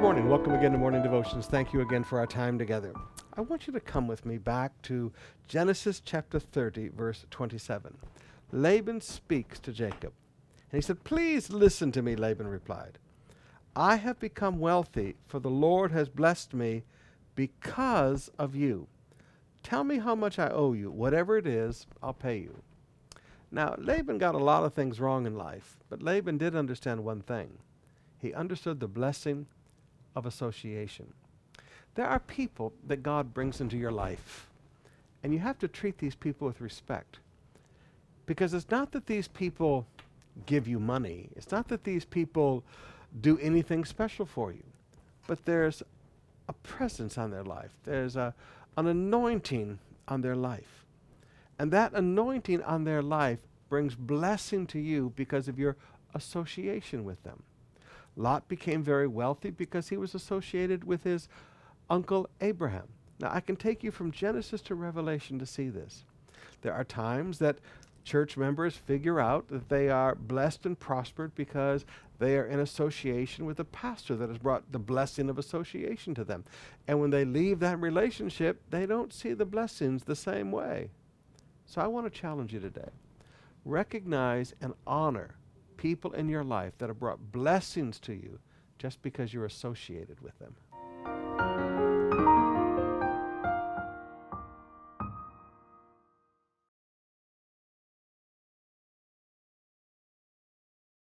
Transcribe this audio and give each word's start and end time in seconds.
Good 0.00 0.06
morning. 0.06 0.30
Welcome 0.30 0.54
again 0.54 0.72
to 0.72 0.78
Morning 0.78 1.02
Devotions. 1.02 1.46
Thank 1.46 1.74
you 1.74 1.82
again 1.82 2.04
for 2.04 2.18
our 2.18 2.26
time 2.26 2.58
together. 2.58 2.94
I 3.34 3.42
want 3.42 3.66
you 3.66 3.72
to 3.74 3.80
come 3.80 4.08
with 4.08 4.24
me 4.24 4.38
back 4.38 4.72
to 4.84 5.12
Genesis 5.46 6.00
chapter 6.02 6.40
30, 6.40 6.88
verse 6.88 7.26
27. 7.30 7.98
Laban 8.50 9.02
speaks 9.02 9.60
to 9.60 9.72
Jacob. 9.74 10.14
And 10.72 10.78
he 10.78 10.80
said, 10.80 11.04
Please 11.04 11.50
listen 11.50 11.92
to 11.92 12.00
me, 12.00 12.16
Laban 12.16 12.48
replied. 12.48 12.96
I 13.76 13.96
have 13.96 14.18
become 14.18 14.58
wealthy, 14.58 15.16
for 15.28 15.38
the 15.38 15.50
Lord 15.50 15.92
has 15.92 16.08
blessed 16.08 16.54
me 16.54 16.84
because 17.34 18.30
of 18.38 18.56
you. 18.56 18.88
Tell 19.62 19.84
me 19.84 19.98
how 19.98 20.14
much 20.14 20.38
I 20.38 20.48
owe 20.48 20.72
you. 20.72 20.90
Whatever 20.90 21.36
it 21.36 21.46
is, 21.46 21.86
I'll 22.02 22.14
pay 22.14 22.38
you. 22.38 22.62
Now, 23.52 23.74
Laban 23.76 24.16
got 24.16 24.34
a 24.34 24.38
lot 24.38 24.64
of 24.64 24.72
things 24.72 24.98
wrong 24.98 25.26
in 25.26 25.36
life, 25.36 25.76
but 25.90 26.02
Laban 26.02 26.38
did 26.38 26.56
understand 26.56 27.04
one 27.04 27.20
thing. 27.20 27.58
He 28.16 28.32
understood 28.32 28.80
the 28.80 28.88
blessing 28.88 29.46
of 30.20 30.26
association. 30.26 31.12
There 31.94 32.06
are 32.06 32.20
people 32.20 32.72
that 32.86 33.02
God 33.02 33.34
brings 33.34 33.60
into 33.60 33.76
your 33.76 33.90
life, 33.90 34.48
and 35.22 35.32
you 35.32 35.40
have 35.40 35.58
to 35.58 35.68
treat 35.68 35.98
these 35.98 36.14
people 36.14 36.46
with 36.46 36.60
respect. 36.60 37.18
Because 38.26 38.54
it's 38.54 38.70
not 38.70 38.92
that 38.92 39.06
these 39.06 39.26
people 39.26 39.86
give 40.46 40.68
you 40.68 40.78
money, 40.78 41.30
it's 41.34 41.50
not 41.50 41.68
that 41.68 41.84
these 41.84 42.04
people 42.04 42.62
do 43.20 43.38
anything 43.38 43.84
special 43.84 44.24
for 44.24 44.52
you, 44.52 44.62
but 45.26 45.44
there's 45.46 45.82
a 46.48 46.52
presence 46.52 47.18
on 47.18 47.30
their 47.30 47.42
life, 47.42 47.72
there's 47.84 48.14
a, 48.14 48.34
an 48.76 48.86
anointing 48.86 49.78
on 50.06 50.20
their 50.20 50.36
life. 50.36 50.84
And 51.58 51.72
that 51.72 51.92
anointing 51.94 52.62
on 52.62 52.84
their 52.84 53.02
life 53.02 53.38
brings 53.68 53.94
blessing 53.94 54.66
to 54.68 54.78
you 54.78 55.12
because 55.16 55.48
of 55.48 55.58
your 55.58 55.76
association 56.14 57.04
with 57.04 57.22
them. 57.22 57.42
Lot 58.20 58.48
became 58.48 58.82
very 58.82 59.06
wealthy 59.06 59.50
because 59.50 59.88
he 59.88 59.96
was 59.96 60.14
associated 60.14 60.84
with 60.84 61.04
his 61.04 61.28
uncle 61.88 62.28
Abraham. 62.40 62.88
Now, 63.18 63.30
I 63.32 63.40
can 63.40 63.56
take 63.56 63.82
you 63.82 63.90
from 63.90 64.12
Genesis 64.12 64.60
to 64.62 64.74
Revelation 64.74 65.38
to 65.38 65.46
see 65.46 65.68
this. 65.68 66.04
There 66.62 66.74
are 66.74 66.84
times 66.84 67.38
that 67.38 67.58
church 68.04 68.36
members 68.36 68.76
figure 68.76 69.20
out 69.20 69.48
that 69.48 69.68
they 69.68 69.88
are 69.88 70.14
blessed 70.14 70.66
and 70.66 70.78
prospered 70.78 71.34
because 71.34 71.84
they 72.18 72.36
are 72.36 72.46
in 72.46 72.60
association 72.60 73.46
with 73.46 73.58
a 73.60 73.64
pastor 73.64 74.16
that 74.16 74.28
has 74.28 74.38
brought 74.38 74.70
the 74.70 74.78
blessing 74.78 75.30
of 75.30 75.38
association 75.38 76.14
to 76.14 76.24
them. 76.24 76.44
And 76.86 77.00
when 77.00 77.10
they 77.10 77.24
leave 77.24 77.60
that 77.60 77.80
relationship, 77.80 78.62
they 78.70 78.86
don't 78.86 79.12
see 79.12 79.32
the 79.32 79.46
blessings 79.46 80.04
the 80.04 80.16
same 80.16 80.52
way. 80.52 80.90
So 81.64 81.80
I 81.80 81.86
want 81.86 82.12
to 82.12 82.20
challenge 82.20 82.52
you 82.52 82.60
today. 82.60 82.90
Recognize 83.64 84.54
and 84.60 84.74
honor 84.86 85.36
people 85.80 86.12
in 86.12 86.28
your 86.28 86.44
life 86.44 86.74
that 86.78 86.90
have 86.90 87.00
brought 87.00 87.32
blessings 87.32 87.98
to 87.98 88.12
you 88.12 88.38
just 88.78 89.00
because 89.00 89.32
you're 89.32 89.46
associated 89.46 90.20
with 90.20 90.38
them. 90.38 90.54